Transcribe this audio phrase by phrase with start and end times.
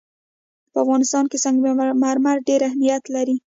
[0.71, 1.57] په افغانستان کې سنگ
[2.03, 3.35] مرمر ډېر اهمیت لري.